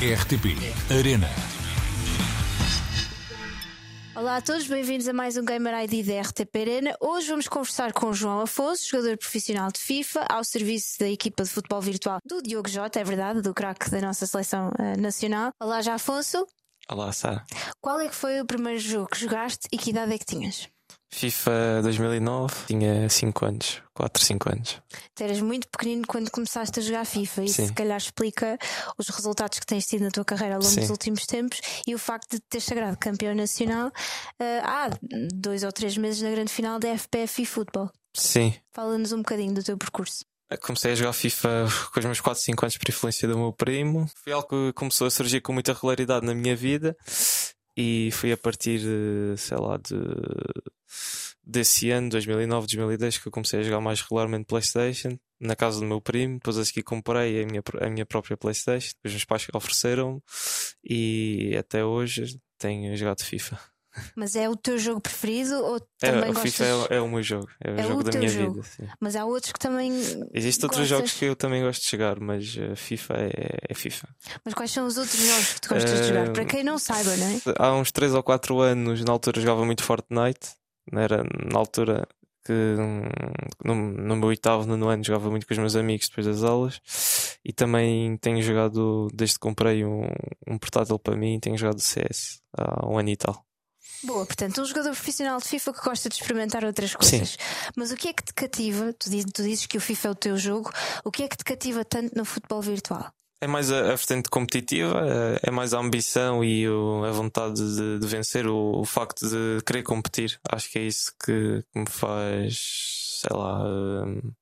RTP 0.00 0.54
Arena. 0.96 1.28
Olá 4.14 4.36
a 4.36 4.40
todos, 4.40 4.68
bem-vindos 4.68 5.08
a 5.08 5.12
mais 5.12 5.36
um 5.36 5.44
Gamer 5.44 5.74
ID 5.82 6.06
da 6.06 6.20
RTP 6.20 6.56
Arena. 6.56 6.96
Hoje 7.00 7.28
vamos 7.28 7.48
conversar 7.48 7.92
com 7.92 8.12
João 8.12 8.38
Afonso, 8.38 8.88
jogador 8.88 9.18
profissional 9.18 9.72
de 9.72 9.80
FIFA, 9.80 10.24
ao 10.30 10.44
serviço 10.44 11.00
da 11.00 11.08
equipa 11.08 11.42
de 11.42 11.50
futebol 11.50 11.80
virtual 11.80 12.20
do 12.24 12.40
Diogo 12.40 12.68
Jota, 12.68 13.00
é 13.00 13.02
verdade, 13.02 13.42
do 13.42 13.52
craque 13.52 13.90
da 13.90 14.00
nossa 14.00 14.24
seleção 14.24 14.68
uh, 14.68 15.00
nacional. 15.00 15.50
Olá, 15.60 15.82
já 15.82 15.94
Afonso. 15.94 16.46
Olá, 16.88 17.10
Sara. 17.12 17.44
Qual 17.80 17.98
é 17.98 18.06
que 18.08 18.14
foi 18.14 18.40
o 18.40 18.46
primeiro 18.46 18.78
jogo 18.78 19.08
que 19.08 19.18
jogaste 19.18 19.66
e 19.72 19.76
que 19.76 19.90
idade 19.90 20.14
é 20.14 20.18
que 20.18 20.26
tinhas? 20.26 20.68
FIFA 21.10 21.80
2009, 21.82 22.54
tinha 22.66 23.08
5 23.08 23.46
anos, 23.46 23.82
4, 23.94 24.24
5 24.24 24.52
anos. 24.52 24.82
Tu 25.14 25.24
eras 25.24 25.40
muito 25.40 25.66
pequenino 25.68 26.06
quando 26.06 26.30
começaste 26.30 26.78
a 26.78 26.82
jogar 26.82 27.04
FIFA 27.04 27.44
e 27.44 27.48
se 27.48 27.72
calhar 27.72 27.96
explica 27.96 28.58
os 28.96 29.08
resultados 29.08 29.58
que 29.58 29.66
tens 29.66 29.86
tido 29.86 30.02
na 30.02 30.10
tua 30.10 30.24
carreira 30.24 30.56
ao 30.56 30.60
longo 30.60 30.72
Sim. 30.72 30.80
dos 30.80 30.90
últimos 30.90 31.24
tempos 31.24 31.60
e 31.86 31.94
o 31.94 31.98
facto 31.98 32.32
de 32.32 32.40
ter 32.40 32.60
sagrado 32.60 32.96
campeão 32.98 33.34
nacional 33.34 33.88
uh, 33.88 34.62
há 34.62 34.90
dois 35.32 35.64
ou 35.64 35.72
três 35.72 35.96
meses 35.96 36.20
na 36.22 36.30
grande 36.30 36.52
final 36.52 36.78
da 36.78 36.96
FPF 36.96 37.42
e 37.42 37.46
Futebol. 37.46 37.90
Sim. 38.14 38.54
Fala-nos 38.72 39.12
um 39.12 39.18
bocadinho 39.18 39.54
do 39.54 39.62
teu 39.62 39.78
percurso. 39.78 40.24
Comecei 40.62 40.92
a 40.92 40.94
jogar 40.94 41.12
FIFA 41.12 41.66
com 41.92 42.00
os 42.00 42.06
meus 42.06 42.20
4, 42.20 42.42
5 42.42 42.64
anos 42.64 42.78
por 42.78 42.88
influência 42.88 43.28
do 43.28 43.36
meu 43.36 43.52
primo. 43.52 44.08
Foi 44.24 44.32
algo 44.32 44.48
que 44.48 44.72
começou 44.74 45.06
a 45.06 45.10
surgir 45.10 45.40
com 45.40 45.52
muita 45.52 45.72
regularidade 45.72 46.24
na 46.24 46.34
minha 46.34 46.56
vida 46.56 46.96
e 47.80 48.10
foi 48.10 48.32
a 48.32 48.36
partir, 48.36 48.80
sei 49.36 49.56
lá, 49.56 49.76
de 49.76 49.94
desse 51.44 51.90
ano, 51.90 52.10
2009, 52.10 52.66
2010, 52.66 53.18
que 53.18 53.28
eu 53.28 53.32
comecei 53.32 53.60
a 53.60 53.62
jogar 53.62 53.80
mais 53.80 54.00
regularmente 54.00 54.46
PlayStation 54.46 55.16
na 55.40 55.54
casa 55.54 55.78
do 55.78 55.86
meu 55.86 56.00
primo. 56.00 56.34
Depois 56.34 56.58
a 56.58 56.64
seguir 56.64 56.82
comprei 56.82 57.42
a 57.42 57.46
minha, 57.46 57.62
a 57.80 57.88
minha 57.88 58.04
própria 58.04 58.36
PlayStation. 58.36 58.90
Depois 58.96 59.14
meus 59.14 59.24
pais 59.24 59.46
ofereceram 59.54 60.20
e 60.84 61.56
até 61.56 61.84
hoje 61.84 62.40
tenho 62.58 62.96
jogado 62.96 63.22
FIFA. 63.22 63.77
Mas 64.16 64.36
é 64.36 64.48
o 64.48 64.56
teu 64.56 64.78
jogo 64.78 65.00
preferido 65.00 65.54
ou 65.54 65.76
é, 65.76 66.10
também 66.10 66.30
é, 66.30 66.32
gostas... 66.32 66.54
FIFA 66.54 66.64
é, 66.90 66.96
é, 66.96 67.00
o 67.00 67.08
meu 67.08 67.22
jogo, 67.22 67.48
é 67.62 67.70
o 67.70 67.74
é 67.78 67.82
jogo 67.82 68.00
o 68.00 68.02
da 68.02 68.18
minha 68.18 68.28
jogo. 68.30 68.52
vida. 68.54 68.66
Sim. 68.66 68.88
Mas 69.00 69.16
há 69.16 69.24
outros 69.24 69.52
que 69.52 69.58
também. 69.58 69.92
Existem 70.32 70.66
outros 70.66 70.86
jogos 70.88 71.12
que 71.12 71.24
eu 71.24 71.36
também 71.36 71.62
gosto 71.62 71.82
de 71.82 71.90
jogar, 71.90 72.20
mas 72.20 72.56
uh, 72.56 72.76
FIFA 72.76 73.14
é, 73.14 73.58
é, 73.68 73.74
FIFA. 73.74 74.08
Mas 74.44 74.54
quais 74.54 74.70
são 74.70 74.86
os 74.86 74.96
outros 74.96 75.20
jogos 75.20 75.54
que 75.54 75.60
tu 75.60 75.68
gostas 75.68 76.00
de 76.00 76.08
jogar? 76.08 76.32
Para 76.32 76.44
quem 76.44 76.64
não 76.64 76.78
saiba, 76.78 77.16
não 77.16 77.26
é? 77.26 77.40
Há 77.58 77.74
uns 77.74 77.92
3 77.92 78.14
ou 78.14 78.22
4 78.22 78.60
anos, 78.60 79.04
na 79.04 79.12
altura, 79.12 79.40
jogava 79.40 79.64
muito 79.64 79.82
Fortnite. 79.82 80.48
Era 80.92 81.22
na 81.22 81.58
altura 81.58 82.08
que 82.48 82.76
no, 83.62 83.74
no 83.74 84.16
meu 84.16 84.28
oitavo, 84.28 84.64
no 84.66 84.88
ano, 84.88 85.04
jogava 85.04 85.30
muito 85.30 85.46
com 85.46 85.52
os 85.52 85.58
meus 85.58 85.76
amigos 85.76 86.08
depois 86.08 86.26
das 86.26 86.42
aulas. 86.42 86.80
E 87.44 87.52
também 87.52 88.16
tenho 88.16 88.40
jogado, 88.42 89.08
desde 89.12 89.34
que 89.34 89.40
comprei 89.40 89.84
um, 89.84 90.08
um 90.46 90.58
portátil 90.58 90.98
para 90.98 91.14
mim, 91.14 91.38
tenho 91.38 91.58
jogado 91.58 91.78
CS 91.78 92.40
há 92.56 92.86
um 92.86 92.98
ano 92.98 93.10
e 93.10 93.16
tal. 93.16 93.44
Boa, 94.02 94.24
portanto, 94.24 94.60
um 94.60 94.64
jogador 94.64 94.92
profissional 94.92 95.38
de 95.38 95.48
FIFA 95.48 95.72
que 95.72 95.80
gosta 95.80 96.08
de 96.08 96.14
experimentar 96.14 96.64
outras 96.64 96.94
coisas. 96.94 97.30
Sim. 97.30 97.36
Mas 97.76 97.90
o 97.90 97.96
que 97.96 98.08
é 98.08 98.12
que 98.12 98.22
te 98.22 98.32
cativa? 98.32 98.92
Tu 98.92 99.10
dizes, 99.10 99.32
tu 99.32 99.42
dizes 99.42 99.66
que 99.66 99.76
o 99.76 99.80
FIFA 99.80 100.08
é 100.08 100.10
o 100.10 100.14
teu 100.14 100.36
jogo. 100.36 100.70
O 101.04 101.10
que 101.10 101.24
é 101.24 101.28
que 101.28 101.36
te 101.36 101.44
cativa 101.44 101.84
tanto 101.84 102.16
no 102.16 102.24
futebol 102.24 102.62
virtual? 102.62 103.12
É 103.40 103.46
mais 103.46 103.70
a, 103.70 103.92
a 103.92 103.94
vertente 103.94 104.28
competitiva, 104.28 105.00
é, 105.06 105.48
é 105.48 105.50
mais 105.50 105.72
a 105.72 105.78
ambição 105.78 106.42
e 106.42 106.68
o, 106.68 107.04
a 107.04 107.12
vontade 107.12 107.54
de, 107.54 107.98
de 108.00 108.06
vencer, 108.06 108.48
o, 108.48 108.80
o, 108.80 108.84
facto 108.84 109.28
de 109.28 109.62
querer 109.64 109.84
competir. 109.84 110.40
Acho 110.50 110.70
que 110.70 110.78
é 110.78 110.82
isso 110.82 111.12
que, 111.24 111.62
que 111.72 111.78
me 111.78 111.88
faz, 111.88 113.20
sei 113.20 113.36
lá, 113.36 113.64
um, 113.64 114.32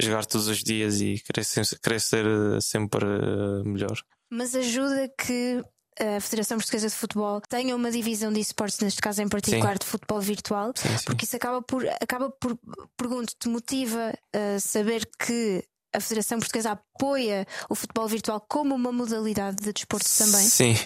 jogar 0.00 0.26
todos 0.26 0.48
os 0.48 0.64
dias 0.64 1.00
e 1.00 1.20
querer, 1.20 1.46
querer 1.80 2.00
ser 2.00 2.26
sempre 2.60 3.04
uh, 3.04 3.64
melhor. 3.64 4.02
Mas 4.28 4.54
ajuda 4.56 5.08
que 5.16 5.62
a 6.00 6.20
Federação 6.20 6.56
Portuguesa 6.56 6.88
de 6.88 6.94
Futebol 6.94 7.40
tenha 7.42 7.76
uma 7.76 7.90
divisão 7.90 8.32
de 8.32 8.40
esportes, 8.40 8.80
neste 8.80 9.00
caso 9.00 9.22
em 9.22 9.28
particular 9.28 9.72
sim. 9.74 9.78
de 9.80 9.86
futebol 9.86 10.20
virtual, 10.20 10.72
sim, 10.74 10.88
sim. 10.96 11.04
porque 11.04 11.24
isso 11.24 11.36
acaba 11.36 11.60
por, 11.62 11.86
acaba 12.00 12.30
por 12.30 12.58
pergunto-te, 12.96 13.48
motiva 13.48 14.12
a 14.34 14.60
saber 14.60 15.08
que 15.18 15.64
a 15.94 16.00
Federação 16.00 16.38
Portuguesa 16.38 16.72
apoia 16.72 17.46
o 17.68 17.74
futebol 17.74 18.08
virtual 18.08 18.40
como 18.48 18.74
uma 18.74 18.92
modalidade 18.92 19.62
de 19.62 19.72
desporto 19.72 20.08
também? 20.16 20.42
Sim. 20.42 20.76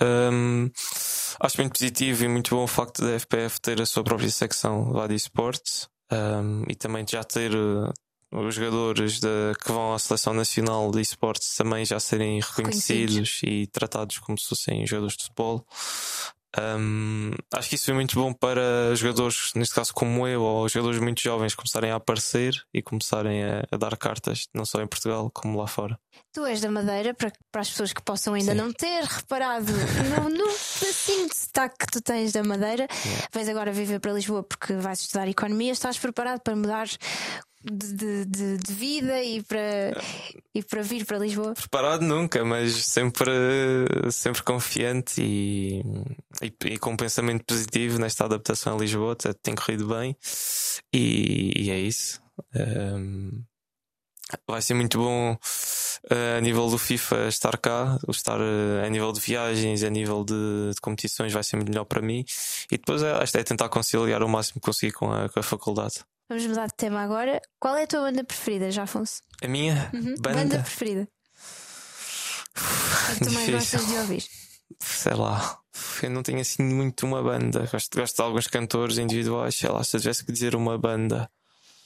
Um, 0.00 0.70
acho 1.40 1.58
muito 1.58 1.72
positivo 1.74 2.24
e 2.24 2.28
muito 2.28 2.54
bom 2.54 2.64
o 2.64 2.68
facto 2.68 3.02
da 3.02 3.18
FPF 3.18 3.60
ter 3.60 3.80
a 3.80 3.86
sua 3.86 4.02
própria 4.02 4.30
secção 4.30 4.90
lá 4.90 5.06
de 5.06 5.14
esportes 5.14 5.88
um, 6.10 6.64
e 6.68 6.74
também 6.74 7.04
já 7.08 7.22
ter 7.22 7.54
uh, 7.54 7.92
os 8.32 8.54
jogadores 8.54 9.20
de, 9.20 9.28
que 9.62 9.70
vão 9.70 9.92
à 9.92 9.98
seleção 9.98 10.32
nacional 10.32 10.90
de 10.90 11.00
esportes 11.00 11.54
também 11.54 11.84
já 11.84 12.00
serem 12.00 12.40
reconhecidos 12.40 13.40
e 13.44 13.66
tratados 13.66 14.18
como 14.18 14.38
se 14.38 14.48
fossem 14.48 14.86
jogadores 14.86 15.16
de 15.16 15.24
futebol. 15.24 15.66
Um, 16.58 17.30
acho 17.54 17.70
que 17.70 17.76
isso 17.76 17.86
foi 17.86 17.94
muito 17.94 18.14
bom 18.14 18.30
para 18.30 18.94
jogadores, 18.94 19.52
neste 19.56 19.74
caso 19.74 19.92
como 19.94 20.28
eu, 20.28 20.42
ou 20.42 20.68
jogadores 20.68 21.00
muito 21.00 21.22
jovens, 21.22 21.54
começarem 21.54 21.90
a 21.90 21.96
aparecer 21.96 22.54
e 22.74 22.82
começarem 22.82 23.42
a, 23.42 23.64
a 23.70 23.76
dar 23.78 23.96
cartas, 23.96 24.46
não 24.54 24.66
só 24.66 24.82
em 24.82 24.86
Portugal 24.86 25.30
como 25.32 25.58
lá 25.58 25.66
fora. 25.66 25.98
Tu 26.30 26.44
és 26.44 26.60
da 26.60 26.70
Madeira, 26.70 27.14
para, 27.14 27.32
para 27.50 27.62
as 27.62 27.70
pessoas 27.70 27.92
que 27.94 28.02
possam 28.02 28.34
ainda 28.34 28.52
Sim. 28.52 28.58
não 28.58 28.72
ter 28.72 29.02
reparado 29.02 29.72
no, 29.72 30.28
no 30.28 30.44
pedacinho 30.78 31.22
de 31.22 31.34
destaque 31.34 31.76
que 31.78 31.86
tu 31.86 32.02
tens 32.02 32.32
da 32.32 32.42
Madeira, 32.42 32.86
yeah. 33.04 33.28
vens 33.32 33.48
agora 33.48 33.72
viver 33.72 33.98
para 33.98 34.12
Lisboa 34.12 34.42
porque 34.42 34.74
vais 34.74 35.00
estudar 35.00 35.28
economia, 35.28 35.72
estás 35.72 35.98
preparado 35.98 36.40
para 36.40 36.54
mudar 36.54 36.86
de, 37.64 38.24
de, 38.24 38.56
de, 38.58 38.72
vida 38.72 39.22
e 39.22 39.42
para, 39.42 40.00
e 40.54 40.62
para 40.62 40.82
vir 40.82 41.04
para 41.04 41.18
Lisboa? 41.18 41.54
Preparado 41.54 42.02
nunca, 42.02 42.44
mas 42.44 42.72
sempre, 42.84 43.32
sempre 44.10 44.42
confiante 44.42 45.22
e, 45.22 45.82
e, 46.42 46.52
e 46.66 46.78
com 46.78 46.92
um 46.92 46.96
pensamento 46.96 47.44
positivo 47.44 47.98
nesta 47.98 48.24
adaptação 48.24 48.76
a 48.76 48.80
Lisboa. 48.80 49.16
Tem 49.42 49.54
corrido 49.54 49.88
bem 49.88 50.16
e, 50.92 51.52
e 51.56 51.70
é 51.70 51.78
isso. 51.78 52.20
Um, 52.54 53.44
vai 54.46 54.62
ser 54.62 54.74
muito 54.74 54.98
bom 54.98 55.32
uh, 55.34 56.38
a 56.38 56.40
nível 56.40 56.68
do 56.68 56.78
FIFA 56.78 57.28
estar 57.28 57.56
cá, 57.58 57.98
estar 58.08 58.40
uh, 58.40 58.84
a 58.84 58.88
nível 58.88 59.12
de 59.12 59.20
viagens, 59.20 59.82
a 59.82 59.90
nível 59.90 60.24
de, 60.24 60.70
de, 60.74 60.80
competições, 60.80 61.32
vai 61.32 61.44
ser 61.44 61.56
melhor 61.56 61.84
para 61.84 62.02
mim. 62.02 62.24
E 62.70 62.76
depois 62.76 63.02
é, 63.02 63.12
é 63.22 63.44
tentar 63.44 63.68
conciliar 63.68 64.22
o 64.22 64.28
máximo 64.28 64.60
que 64.60 64.66
conseguir 64.66 64.92
com 64.92 65.12
a, 65.12 65.28
com 65.28 65.40
a 65.40 65.42
faculdade. 65.42 66.04
Vamos 66.32 66.46
mudar 66.46 66.66
de 66.66 66.72
tema 66.74 67.02
agora. 67.02 67.42
Qual 67.60 67.76
é 67.76 67.82
a 67.82 67.86
tua 67.86 68.00
banda 68.00 68.24
preferida, 68.24 68.70
já 68.70 68.84
Afonso? 68.84 69.20
A 69.42 69.46
minha 69.46 69.90
uhum. 69.92 70.14
banda? 70.18 70.38
banda 70.38 70.58
preferida. 70.60 71.06
O 72.56 73.14
que 73.18 73.24
tu 73.26 73.32
mais 73.32 73.50
gostas 73.50 73.86
de 73.86 73.94
ouvir? 73.98 74.24
Sei 74.80 75.12
lá. 75.12 75.58
Eu 76.02 76.08
não 76.08 76.22
tenho 76.22 76.40
assim 76.40 76.62
muito 76.62 77.04
uma 77.04 77.22
banda. 77.22 77.68
Gosto, 77.70 77.98
gosto 77.98 78.16
de 78.16 78.22
alguns 78.22 78.46
cantores 78.46 78.96
individuais. 78.96 79.54
Sei 79.56 79.68
lá, 79.68 79.84
se 79.84 79.94
eu 79.94 80.00
tivesse 80.00 80.24
que 80.24 80.32
dizer 80.32 80.54
uma 80.54 80.78
banda. 80.78 81.30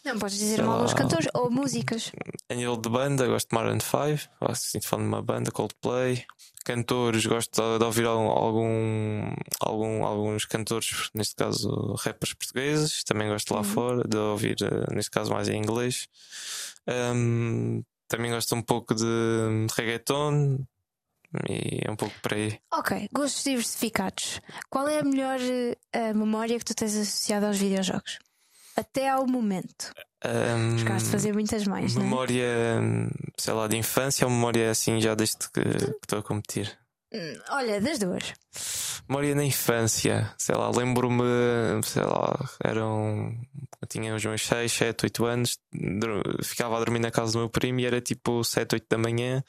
Não, 0.07 0.21
podes 0.21 0.39
dizer 0.39 0.61
alguns 0.63 0.95
cantores 0.95 1.29
ou 1.35 1.51
músicas. 1.51 2.13
A 2.49 2.55
nível 2.55 2.77
de 2.77 2.89
banda, 2.89 3.27
gosto 3.27 3.49
de 3.49 3.55
Maroon 3.57 3.81
5. 3.81 4.31
Gosto 4.41 4.79
de 4.79 4.87
falar 4.87 5.03
de 5.03 5.09
uma 5.09 5.21
banda, 5.21 5.51
Coldplay 5.51 6.25
cantores, 6.67 7.25
gosto 7.25 7.79
de 7.79 7.85
ouvir 7.85 8.07
algum, 8.07 9.33
algum, 9.61 10.05
alguns 10.05 10.45
cantores, 10.45 11.11
neste 11.15 11.37
caso 11.37 11.95
rappers 12.01 12.35
portugueses, 12.35 13.05
também 13.05 13.29
gosto 13.29 13.55
lá 13.55 13.61
uhum. 13.61 13.65
fora 13.65 14.09
de 14.09 14.17
ouvir, 14.17 14.57
eh, 14.61 14.93
neste 14.93 15.13
caso 15.13 15.33
mais 15.33 15.49
em 15.49 15.57
inglês. 15.57 16.09
Um, 16.89 17.85
também 18.09 18.33
gosto 18.33 18.57
um 18.57 18.63
pouco 18.63 18.97
de, 18.97 19.05
de 19.05 19.75
reggaeton, 19.77 20.67
e 21.49 21.83
é 21.85 21.91
um 21.91 21.95
pouco 21.95 22.15
por 22.21 22.35
aí. 22.35 22.59
Ok, 22.73 23.09
gostos 23.13 23.45
diversificados. 23.45 24.41
Qual 24.69 24.89
é 24.89 24.99
a 24.99 25.05
melhor 25.05 25.39
uh, 25.39 26.19
memória 26.19 26.59
que 26.59 26.65
tu 26.65 26.75
tens 26.75 26.97
associada 26.97 27.47
aos 27.47 27.59
videojogos? 27.59 28.19
Até 28.77 29.09
ao 29.09 29.27
momento. 29.27 29.91
Um, 30.25 30.79
Chegaste 30.79 31.09
a 31.09 31.13
fazer 31.13 31.33
muitas 31.33 31.67
mais, 31.67 31.95
Memória, 31.95 32.81
né? 32.81 33.09
sei 33.39 33.55
lá, 33.55 33.67
de 33.69 33.77
infância 33.77 34.27
ou 34.27 34.31
memória 34.33 34.71
assim 34.71 35.01
já 35.01 35.15
desde 35.15 35.37
que, 35.53 35.61
estou 35.61 36.19
a 36.19 36.23
competir? 36.23 36.77
Hum, 37.13 37.39
olha, 37.51 37.81
das 37.81 37.99
duas. 37.99 38.35
Memória 39.09 39.35
na 39.35 39.45
infância, 39.45 40.35
sei 40.37 40.57
lá, 40.57 40.69
lembro-me, 40.71 41.23
sei 41.85 42.03
lá, 42.03 42.37
eram. 42.63 43.35
Eu 43.81 43.89
tinha 43.89 44.15
uns 44.15 44.25
meus 44.25 44.45
6, 44.45 44.73
7, 44.73 45.05
8 45.05 45.25
anos, 45.27 45.59
ficava 46.43 46.77
a 46.77 46.79
dormir 46.81 46.99
na 46.99 47.11
casa 47.11 47.33
do 47.33 47.39
meu 47.39 47.49
primo 47.49 47.79
e 47.81 47.87
era 47.87 48.01
tipo 48.01 48.43
7, 48.43 48.75
8 48.75 48.87
da 48.91 48.99
manhã 48.99 49.45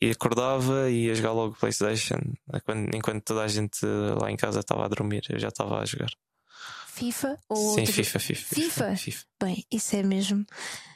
e 0.00 0.10
acordava 0.10 0.90
e 0.90 1.06
ia 1.06 1.14
jogar 1.14 1.32
logo 1.32 1.56
PlayStation. 1.58 2.18
Enquanto 2.92 3.22
toda 3.24 3.42
a 3.42 3.48
gente 3.48 3.86
lá 4.20 4.30
em 4.30 4.36
casa 4.36 4.60
estava 4.60 4.84
a 4.84 4.88
dormir, 4.88 5.22
eu 5.30 5.38
já 5.38 5.48
estava 5.48 5.80
a 5.80 5.84
jogar. 5.84 6.10
FIFA 7.02 7.38
ou 7.48 7.56
Sim, 7.56 7.80
outro... 7.80 7.92
FIFA, 7.92 8.18
FIFA, 8.20 8.54
FIFA, 8.54 8.96
FIFA. 8.96 9.24
Bem, 9.42 9.66
isso 9.72 9.96
é 9.96 10.02
mesmo. 10.04 10.46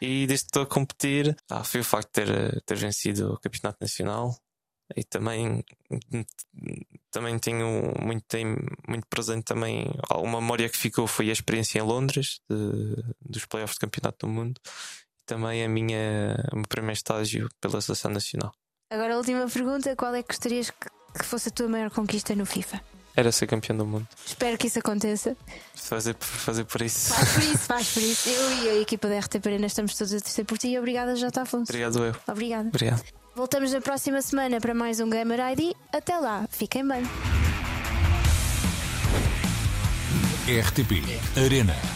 E 0.00 0.26
desde 0.26 0.44
que 0.44 0.50
estou 0.50 0.62
a 0.62 0.66
competir, 0.66 1.36
ah, 1.50 1.64
foi 1.64 1.80
o 1.80 1.84
facto 1.84 2.06
de 2.06 2.12
ter, 2.12 2.60
ter 2.62 2.76
vencido 2.76 3.32
o 3.32 3.40
Campeonato 3.40 3.78
Nacional. 3.80 4.36
E 4.96 5.02
também, 5.02 5.64
também 7.10 7.36
tenho 7.40 7.92
muito, 8.00 8.24
tenho 8.28 8.56
muito 8.86 9.04
presente 9.08 9.42
também. 9.42 9.90
Uma 10.12 10.40
memória 10.40 10.68
que 10.68 10.76
ficou 10.76 11.08
foi 11.08 11.28
a 11.28 11.32
experiência 11.32 11.80
em 11.80 11.82
Londres, 11.82 12.40
de, 12.48 13.02
dos 13.20 13.44
playoffs 13.46 13.76
do 13.76 13.80
Campeonato 13.80 14.26
do 14.26 14.32
Mundo. 14.32 14.60
E 15.20 15.24
também 15.26 15.64
a 15.64 15.68
minha, 15.68 16.36
o 16.52 16.56
meu 16.56 16.68
primeiro 16.68 16.96
estágio 16.96 17.48
pela 17.60 17.80
Seleção 17.80 18.12
Nacional. 18.12 18.52
Agora 18.88 19.14
a 19.14 19.16
última 19.16 19.48
pergunta: 19.48 19.96
qual 19.96 20.14
é 20.14 20.22
que 20.22 20.28
gostarias 20.28 20.70
que, 20.70 20.88
que 21.18 21.24
fosse 21.24 21.48
a 21.48 21.52
tua 21.52 21.68
maior 21.68 21.90
conquista 21.90 22.36
no 22.36 22.46
FIFA? 22.46 22.80
Era 23.16 23.32
ser 23.32 23.46
campeão 23.46 23.76
do 23.78 23.86
mundo. 23.86 24.06
Espero 24.26 24.58
que 24.58 24.66
isso 24.66 24.78
aconteça. 24.78 25.34
Fazer, 25.74 26.14
fazer 26.20 26.64
por 26.64 26.82
isso. 26.82 27.14
Faz 27.14 27.32
por 27.32 27.42
isso, 27.42 27.58
faz 27.58 27.94
por 27.94 28.02
isso. 28.02 28.28
Eu 28.30 28.52
e 28.52 28.68
a 28.68 28.74
equipa 28.82 29.08
da 29.08 29.18
RT 29.18 29.36
Arena 29.46 29.66
estamos 29.66 29.96
todos 29.96 30.12
a 30.12 30.20
torcer 30.20 30.44
por 30.44 30.58
ti 30.58 30.68
e 30.68 30.78
obrigada, 30.78 31.16
J. 31.16 31.40
Afonso. 31.40 31.72
Obrigado, 31.72 32.04
eu. 32.04 32.14
Obrigada. 32.28 32.68
Obrigado. 32.68 33.02
Voltamos 33.34 33.72
na 33.72 33.80
próxima 33.80 34.20
semana 34.20 34.60
para 34.60 34.74
mais 34.74 35.00
um 35.00 35.08
Gamer 35.08 35.40
ID. 35.52 35.74
Até 35.92 36.18
lá, 36.18 36.46
fiquem 36.50 36.86
bem. 36.86 37.02
RTP 40.48 41.02
Arena. 41.42 41.95